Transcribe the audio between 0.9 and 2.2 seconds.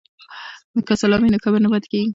سلام وي نو کبر نه پاتیږي.